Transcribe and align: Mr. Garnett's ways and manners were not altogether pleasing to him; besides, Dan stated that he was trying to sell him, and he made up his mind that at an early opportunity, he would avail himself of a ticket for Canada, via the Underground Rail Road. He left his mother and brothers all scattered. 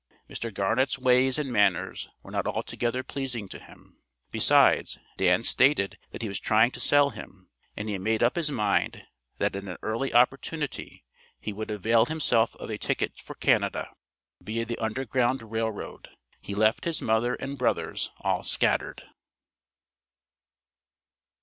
Mr. 0.27 0.51
Garnett's 0.51 0.97
ways 0.97 1.37
and 1.37 1.53
manners 1.53 2.09
were 2.23 2.31
not 2.31 2.47
altogether 2.47 3.03
pleasing 3.03 3.47
to 3.47 3.59
him; 3.59 3.99
besides, 4.31 4.97
Dan 5.17 5.43
stated 5.43 5.99
that 6.09 6.23
he 6.23 6.27
was 6.27 6.39
trying 6.39 6.71
to 6.71 6.79
sell 6.79 7.11
him, 7.11 7.49
and 7.77 7.87
he 7.87 7.99
made 7.99 8.23
up 8.23 8.35
his 8.35 8.49
mind 8.49 9.03
that 9.37 9.55
at 9.55 9.63
an 9.63 9.77
early 9.83 10.11
opportunity, 10.11 11.05
he 11.39 11.53
would 11.53 11.69
avail 11.69 12.07
himself 12.07 12.55
of 12.55 12.71
a 12.71 12.79
ticket 12.79 13.19
for 13.19 13.35
Canada, 13.35 13.91
via 14.41 14.65
the 14.65 14.79
Underground 14.79 15.43
Rail 15.51 15.69
Road. 15.69 16.09
He 16.41 16.55
left 16.55 16.85
his 16.85 16.99
mother 16.99 17.35
and 17.35 17.55
brothers 17.55 18.09
all 18.21 18.41
scattered. 18.41 19.03